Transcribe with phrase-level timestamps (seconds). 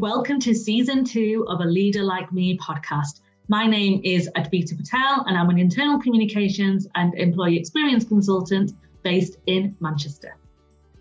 [0.00, 3.20] and welcome to season two of a Leader Like Me podcast.
[3.48, 8.72] My name is Advita Patel, and I'm an internal communications and employee experience consultant
[9.02, 10.38] based in Manchester.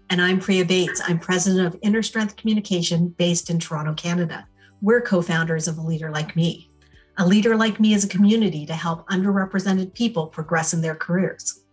[0.10, 1.02] And I'm Priya Bates.
[1.08, 4.46] I'm president of Inner Strength Communication based in Toronto, Canada.
[4.82, 6.70] We're co founders of A Leader Like Me.
[7.20, 11.64] A Leader Like Me is a community to help underrepresented people progress in their careers.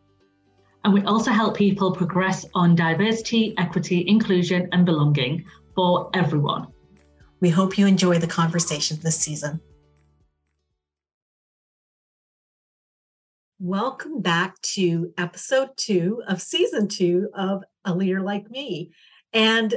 [0.85, 6.69] And we also help people progress on diversity, equity, inclusion, and belonging for everyone.
[7.39, 9.61] We hope you enjoy the conversation this season.
[13.59, 18.91] Welcome back to episode two of season two of A Leader Like Me.
[19.35, 19.75] And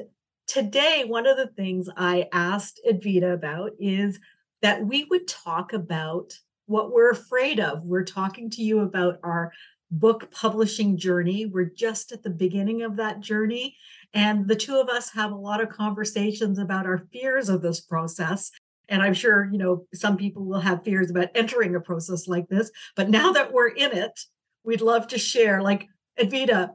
[0.47, 4.19] today, one of the things I asked Advita about is
[4.61, 6.33] that we would talk about
[6.65, 7.83] what we're afraid of.
[7.83, 9.51] We're talking to you about our
[9.91, 11.45] book publishing journey.
[11.45, 13.75] We're just at the beginning of that journey.
[14.13, 17.79] And the two of us have a lot of conversations about our fears of this
[17.79, 18.51] process.
[18.87, 22.47] And I'm sure, you know, some people will have fears about entering a process like
[22.47, 22.71] this.
[22.95, 24.19] But now that we're in it,
[24.63, 25.61] we'd love to share.
[25.61, 25.87] Like,
[26.19, 26.71] Advita,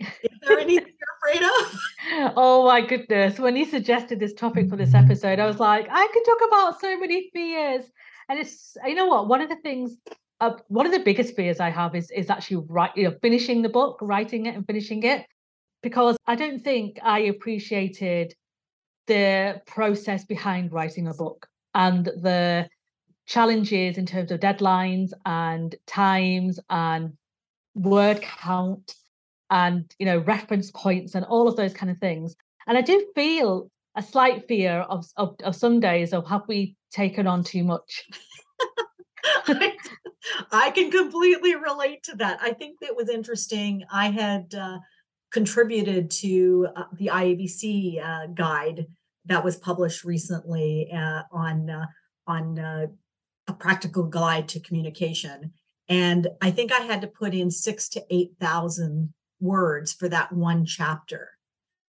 [0.00, 0.08] is
[0.42, 2.32] there anything you're afraid of?
[2.36, 3.38] Oh my goodness.
[3.38, 6.80] When you suggested this topic for this episode, I was like, I could talk about
[6.80, 7.84] so many fears.
[8.30, 9.96] And it's, you know what, one of the things
[10.40, 13.60] uh, one of the biggest fears I have is is actually write, you know, finishing
[13.60, 15.26] the book, writing it and finishing it
[15.82, 18.34] because I don't think I appreciated
[19.06, 22.68] the process behind writing a book and the
[23.26, 27.12] challenges in terms of deadlines and times and
[27.74, 28.94] word count
[29.50, 32.34] and you know reference points and all of those kind of things
[32.66, 36.74] and i do feel a slight fear of of, of some days of have we
[36.92, 38.04] taken on too much
[40.52, 42.38] I, can completely relate to that.
[42.42, 43.84] I think that was interesting.
[43.92, 44.78] I had uh,
[45.30, 48.86] contributed to uh, the IABC uh, guide
[49.26, 51.86] that was published recently uh, on uh,
[52.26, 52.86] on uh,
[53.48, 55.52] a practical guide to communication,
[55.88, 60.32] and I think I had to put in six to eight thousand words for that
[60.32, 61.30] one chapter,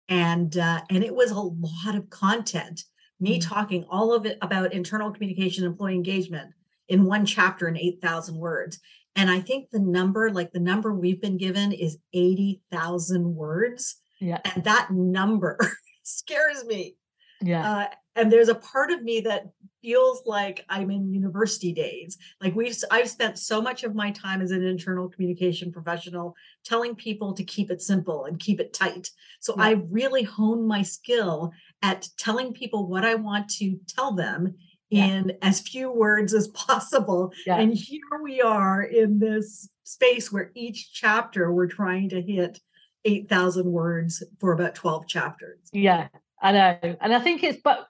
[0.09, 2.85] and and it was a lot of content.
[3.23, 3.49] Me mm-hmm.
[3.49, 6.53] talking all of it about internal communication, employee engagement
[6.91, 8.81] in one chapter in 8,000 words.
[9.17, 13.97] And I think the number, like the number we've been given, is 80,000 words.
[14.21, 14.39] Yeah.
[14.45, 15.59] And that number
[16.03, 16.97] scares me.
[17.43, 17.73] Yeah.
[17.73, 19.47] Uh, and there's a part of me that
[19.83, 22.19] feels like I'm in university days.
[22.41, 26.35] Like we've, I've spent so much of my time as an internal communication professional
[26.65, 29.11] telling people to keep it simple and keep it tight.
[29.41, 29.65] So yeah.
[29.65, 34.55] I've really honed my skill at telling people what I want to tell them
[34.91, 37.33] in as few words as possible.
[37.47, 37.59] Yeah.
[37.59, 42.61] And here we are in this space where each chapter we're trying to hit
[43.05, 45.59] 8,000 words for about 12 chapters.
[45.73, 46.09] Yeah,
[46.43, 46.97] I know.
[47.01, 47.87] And I think it's, but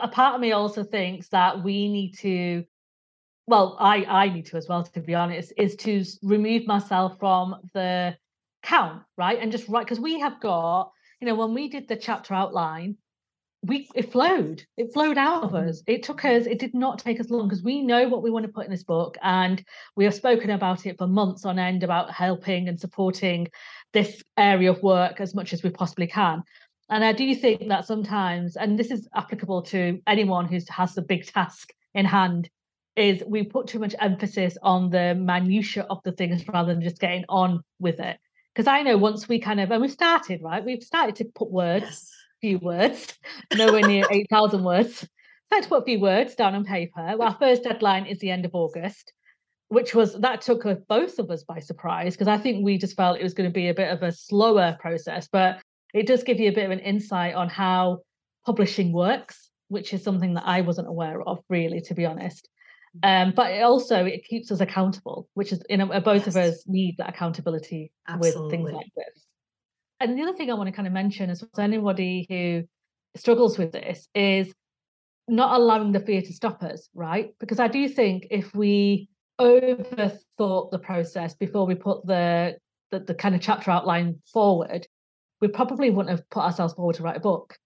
[0.00, 2.64] a part of me also thinks that we need to,
[3.46, 7.56] well, I, I need to as well, to be honest, is to remove myself from
[7.74, 8.16] the
[8.62, 9.38] count, right?
[9.40, 12.96] And just write, because we have got, you know, when we did the chapter outline,
[13.64, 14.64] we it flowed.
[14.76, 15.68] It flowed out of mm-hmm.
[15.68, 15.82] us.
[15.86, 18.44] It took us it did not take us long because we know what we want
[18.44, 19.64] to put in this book and
[19.94, 23.48] we have spoken about it for months on end about helping and supporting
[23.92, 26.42] this area of work as much as we possibly can.
[26.88, 31.02] And i do think that sometimes and this is applicable to anyone who has the
[31.02, 32.50] big task in hand
[32.96, 37.00] is we put too much emphasis on the minutia of the things rather than just
[37.00, 38.18] getting on with it.
[38.52, 40.64] Because i know once we kind of and we started right?
[40.64, 43.14] We've started to put words yes few words,
[43.54, 45.08] nowhere near 8,000 words.
[45.50, 47.14] I had to put a few words down on paper.
[47.16, 49.12] Well, our first deadline is the end of August,
[49.68, 53.18] which was that took both of us by surprise because I think we just felt
[53.18, 55.60] it was going to be a bit of a slower process, but
[55.94, 58.00] it does give you a bit of an insight on how
[58.44, 62.48] publishing works, which is something that I wasn't aware of, really, to be honest.
[63.04, 63.28] Mm.
[63.28, 66.28] Um, but it also it keeps us accountable, which is you know both yes.
[66.28, 68.42] of us need that accountability Absolutely.
[68.42, 69.26] with things like this
[70.02, 72.64] and the other thing I want to kind of mention as well anybody who
[73.18, 74.52] struggles with this is
[75.28, 77.34] not allowing the fear to stop us, right?
[77.38, 79.08] Because I do think if we
[79.40, 82.56] overthought the process before we put the,
[82.90, 84.86] the the, kind of chapter outline forward,
[85.40, 87.56] we probably wouldn't have put ourselves forward to write a book.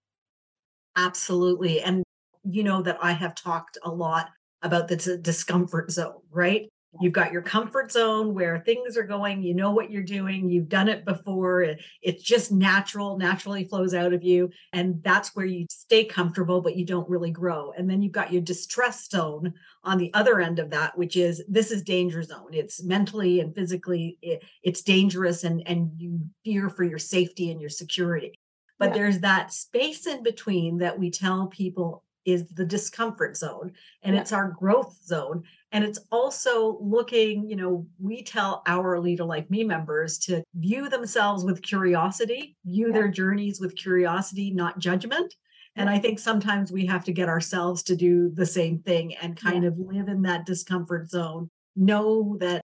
[0.95, 1.81] Absolutely.
[1.81, 2.03] And
[2.43, 4.29] you know that I have talked a lot
[4.61, 6.69] about the discomfort zone, right?
[6.99, 10.69] You've got your comfort zone where things are going, you know what you're doing, you've
[10.69, 14.49] done it before, it's just natural, naturally flows out of you.
[14.73, 17.73] And that's where you stay comfortable, but you don't really grow.
[17.77, 19.53] And then you've got your distress zone
[19.83, 22.49] on the other end of that, which is this is danger zone.
[22.53, 27.61] It's mentally and physically, it, it's dangerous and, and you fear for your safety and
[27.61, 28.39] your security.
[28.79, 28.95] But yeah.
[28.95, 33.71] there's that space in between that we tell people is the discomfort zone
[34.03, 34.21] and Yeah.
[34.21, 39.49] it's our growth zone and it's also looking you know we tell our leader like
[39.49, 42.93] me members to view themselves with curiosity view Yeah.
[42.93, 45.33] their journeys with curiosity not judgment
[45.77, 49.37] and i think sometimes we have to get ourselves to do the same thing and
[49.37, 52.61] kind of live in that discomfort zone know that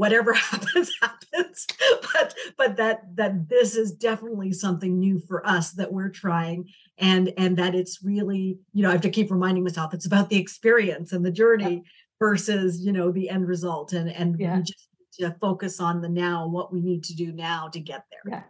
[0.00, 1.66] whatever happens happens
[2.14, 6.66] but but that that this is definitely something new for us that we're trying
[6.98, 10.30] and and that it's really you know i have to keep reminding myself it's about
[10.30, 11.82] the experience and the journey
[12.18, 14.56] versus you know the end result and and Yeah.
[14.56, 17.80] we just need to focus on the now what we need to do now to
[17.80, 18.42] get there Yeah.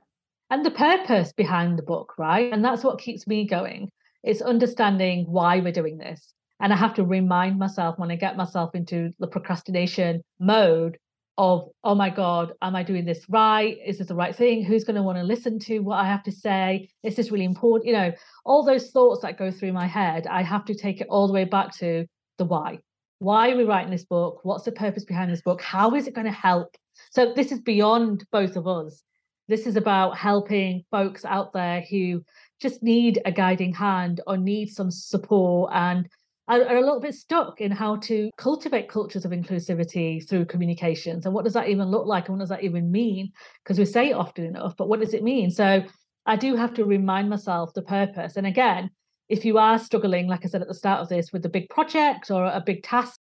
[0.53, 2.53] And the purpose behind the book, right?
[2.53, 3.89] And that's what keeps me going.
[4.25, 6.35] It's understanding why we're doing this.
[6.61, 10.99] And I have to remind myself when I get myself into the procrastination mode
[11.39, 13.79] of, oh my God, am I doing this right?
[13.85, 14.63] Is this the right thing?
[14.63, 16.89] Who's going to want to listen to what I have to say?
[17.03, 17.87] Is this really important?
[17.87, 18.13] You know,
[18.45, 21.33] all those thoughts that go through my head, I have to take it all the
[21.33, 22.07] way back to
[22.39, 22.79] the why.
[23.21, 24.41] Why are we writing this book?
[24.43, 25.61] What's the purpose behind this book?
[25.61, 26.77] How is it going to help?
[27.11, 29.03] So this is beyond both of us.
[29.49, 32.23] This is about helping folks out there who
[32.61, 36.09] just need a guiding hand or need some support and
[36.51, 41.25] are, are a little bit stuck in how to cultivate cultures of inclusivity through communications.
[41.25, 42.29] And what does that even look like?
[42.29, 43.31] And what does that even mean?
[43.63, 45.51] Because we say it often enough, but what does it mean?
[45.51, 45.85] So
[46.27, 48.37] I do have to remind myself the purpose.
[48.37, 48.91] And again,
[49.29, 51.69] if you are struggling, like I said at the start of this, with a big
[51.69, 53.21] project or a big task,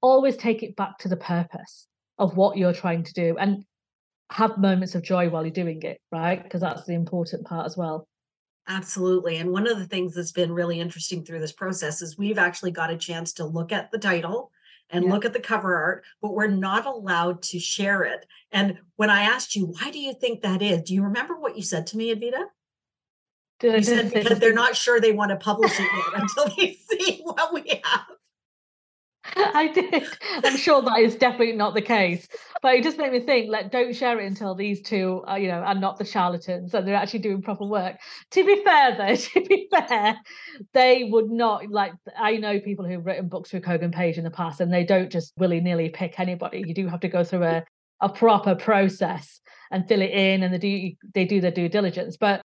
[0.00, 1.86] always take it back to the purpose
[2.18, 3.64] of what you're trying to do and
[4.30, 6.42] have moments of joy while you're doing it, right?
[6.42, 8.08] Because that's the important part as well.
[8.68, 9.38] Absolutely.
[9.38, 12.70] And one of the things that's been really interesting through this process is we've actually
[12.70, 14.52] got a chance to look at the title
[14.90, 15.10] and Yeah.
[15.12, 18.26] look at the cover art, but we're not allowed to share it.
[18.52, 20.82] And when I asked you, why do you think that is?
[20.82, 22.44] Do you remember what you said to me, Advita?
[23.58, 26.54] Did I You said because they're not sure they want to publish it yet until
[26.56, 28.06] they see what we have.
[29.36, 30.06] I did.
[30.44, 32.28] I'm sure that is definitely not the case,
[32.60, 33.50] but it just made me think.
[33.50, 36.86] Like, don't share it until these two, are, you know, are not the charlatans and
[36.86, 37.96] they're actually doing proper work.
[38.32, 40.16] To be fair, though, to be fair,
[40.74, 41.92] they would not like.
[42.16, 45.10] I know people who've written books with Kogan Page in the past, and they don't
[45.10, 46.64] just willy nilly pick anybody.
[46.66, 47.64] You do have to go through a
[48.00, 49.40] a proper process
[49.70, 52.16] and fill it in, and they do they do their due diligence.
[52.16, 52.42] But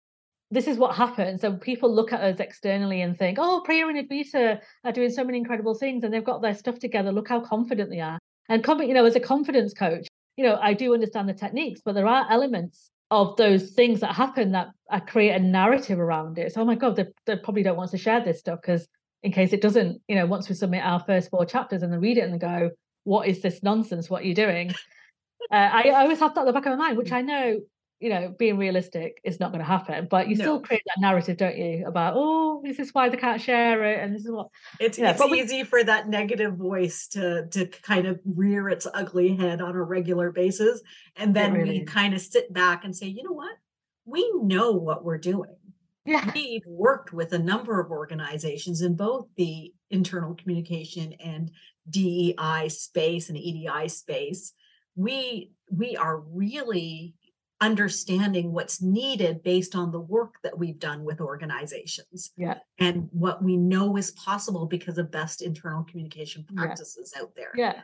[0.50, 1.40] this is what happens.
[1.40, 5.24] So people look at us externally and think, oh, Priya and Advita are doing so
[5.24, 7.10] many incredible things and they've got their stuff together.
[7.12, 8.18] Look how confident they are.
[8.48, 10.06] And, you know, as a confidence coach,
[10.36, 14.14] you know, I do understand the techniques, but there are elements of those things that
[14.14, 16.52] happen that uh, create a narrative around it.
[16.52, 18.86] So, oh my God, they, they probably don't want to share this stuff because
[19.22, 21.98] in case it doesn't, you know, once we submit our first four chapters and they
[21.98, 22.70] read it and they go,
[23.04, 24.08] what is this nonsense?
[24.10, 24.70] What are you doing?
[25.50, 27.60] uh, I, I always have that at the back of my mind, which I know
[27.98, 31.38] you know, being realistic is not going to happen, but you still create that narrative,
[31.38, 31.86] don't you?
[31.86, 34.48] About, oh, this is why they can't share it, and this is what.
[34.78, 38.86] It's Yeah, it's we- easy for that negative voice to to kind of rear its
[38.92, 40.82] ugly head on a regular basis.
[41.16, 41.88] And then really we is.
[41.88, 43.56] kind of sit back and say, you know what?
[44.04, 45.56] We know what we're doing.
[46.04, 51.50] Yeah, we've worked with a number of organizations in both the internal communication and
[51.90, 54.52] DEI space and EDI space.
[54.94, 57.14] We we are really
[57.60, 63.42] understanding what's needed based on the work that we've done with organizations yeah, and what
[63.42, 66.60] we know is possible because of best internal communication Yeah.
[66.62, 67.52] practices out there.
[67.54, 67.80] yeah.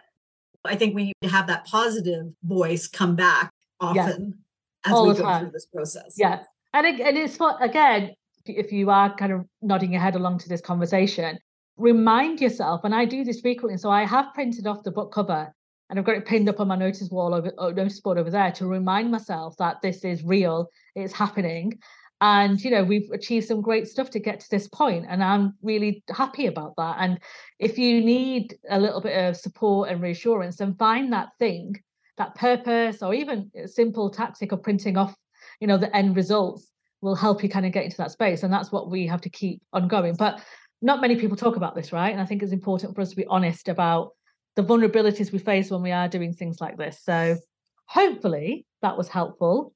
[0.64, 3.50] I think we need to have that positive voice come back
[3.80, 4.38] often
[4.86, 5.42] as All we go time.
[5.42, 6.14] through this process.
[6.16, 6.44] Yeah.
[6.72, 8.12] And, ag- and it's what, again,
[8.46, 11.36] if you are kind of nodding your head along to this conversation,
[11.76, 13.76] remind yourself, and I do this frequently.
[13.76, 15.52] So I have printed off the book cover
[15.92, 18.30] and I've got it pinned up on my notice wall over oh, notice board over
[18.30, 21.78] there to remind myself that this is real, it's happening.
[22.22, 25.52] And you know, we've achieved some great stuff to get to this point, and I'm
[25.60, 26.96] really happy about that.
[26.98, 27.20] And
[27.58, 31.76] if you need a little bit of support and reassurance, then find that thing,
[32.16, 35.14] that purpose, or even a simple tactic of printing off,
[35.60, 36.70] you know, the end results
[37.02, 38.44] will help you kind of get into that space.
[38.44, 40.14] And that's what we have to keep ongoing.
[40.14, 40.40] But
[40.80, 42.12] not many people talk about this, right?
[42.12, 44.12] And I think it's important for us to be honest about
[44.56, 47.00] the vulnerabilities we face when we are doing things like this.
[47.02, 47.38] So
[47.86, 49.74] hopefully that was helpful.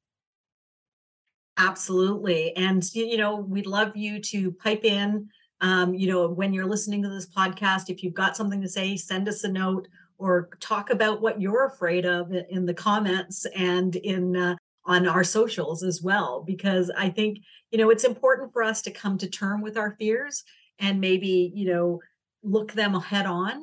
[1.58, 2.54] Absolutely.
[2.56, 5.28] And, you know, we'd love you to pipe in.
[5.62, 8.96] Um, you know, when you're listening to this podcast, if you've got something to say,
[8.96, 13.96] send us a note or talk about what you're afraid of in the comments and
[13.96, 16.42] in uh, on our socials as well.
[16.46, 17.38] Because I think,
[17.70, 20.44] you know, it's important for us to come to term with our fears
[20.78, 22.00] and maybe, you know,
[22.42, 23.62] look them head on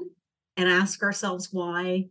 [0.58, 2.08] and ask ourselves why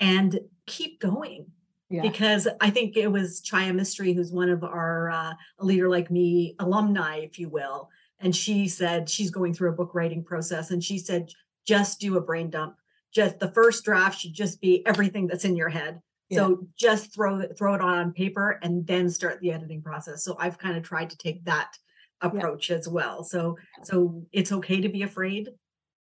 [0.00, 1.46] and keep going
[1.90, 2.02] Yeah.
[2.02, 6.10] because I think it was Chaya Mistry, who's one of our uh, a leader like
[6.10, 7.90] me alumni, if you will,
[8.20, 11.30] and she said she's going through a book writing process and she said
[11.66, 12.76] just do a brain dump
[13.12, 16.38] just the first draft should just be everything that's in your head yeah.
[16.38, 20.36] so just throw it throw it on paper and then start the editing process so
[20.38, 21.76] i've kind of tried to take that
[22.20, 22.76] approach yeah.
[22.76, 25.48] as well so so it's okay to be afraid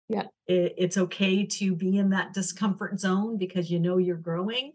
[0.09, 4.73] yeah it, it's okay to be in that discomfort zone because you know you're growing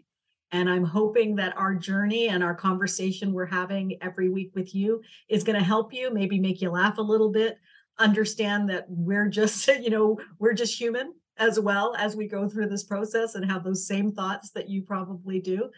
[0.52, 5.02] and I'm hoping that our journey and our conversation we're having every week with you
[5.30, 7.58] is going to help you, maybe make you laugh a little bit,
[7.98, 12.68] understand that we're just, you know, we're just human as well as we go through
[12.68, 15.70] this process and have those same thoughts that you probably do.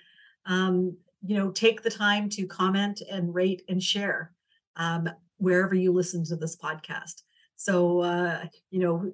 [0.46, 4.34] Um, you know, take the time to comment and rate and share
[4.76, 5.08] um,
[5.38, 7.22] wherever you listen to this podcast.
[7.56, 9.10] So, uh, you know,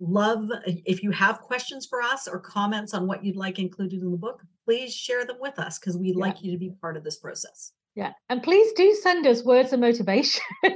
[0.00, 4.10] love if you have questions for us or comments on what you'd like included in
[4.10, 6.24] the book please share them with us because we'd yeah.
[6.24, 7.72] like you to be part of this process.
[7.94, 10.42] Yeah and please do send us words of motivation.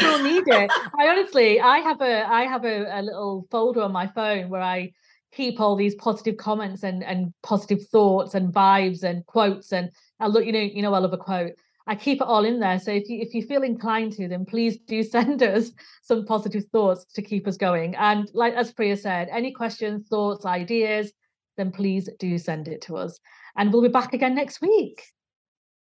[0.00, 0.70] We'll need it.
[0.98, 4.62] I honestly i have a i have a, a little folder on my phone where
[4.62, 4.90] i
[5.32, 10.26] keep all these positive comments and and positive thoughts and vibes and quotes and i
[10.26, 11.52] look you know you know i love a quote
[11.86, 12.78] I keep it all in there.
[12.78, 15.70] So if you if you feel inclined to, then please do send us
[16.02, 17.94] some positive thoughts to keep us going.
[17.96, 21.12] And like as Priya said, any questions, thoughts, ideas,
[21.56, 23.18] then please do send it to us.
[23.56, 25.02] And we'll be back again next week.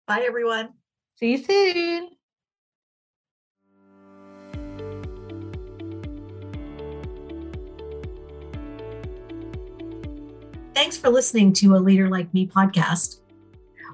[0.07, 0.69] Bye everyone.
[1.15, 2.09] See you soon.
[10.75, 13.22] Thanks for listening to a Leader Like Me podcast.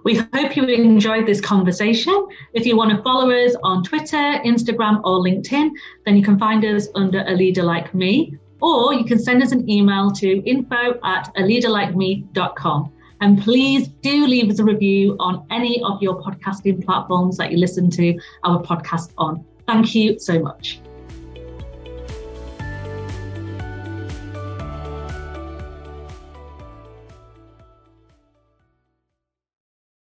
[0.04, 2.28] We hope you enjoyed this conversation.
[2.54, 5.70] If you want to follow us on Twitter, Instagram, or LinkedIn,
[6.06, 9.52] then you can find us under A Leader Like Me, or you can send us
[9.52, 12.94] an email to info at a leaderlikeme.com.
[13.22, 17.58] And please do leave us a review on any of your podcasting platforms that you
[17.58, 19.44] listen to our podcast on.
[19.68, 20.80] Thank you so much.